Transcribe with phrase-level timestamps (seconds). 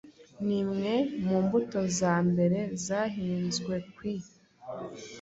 [0.47, 0.93] Nimwe
[1.25, 4.25] mu mbuto za mbere zahinzwekwii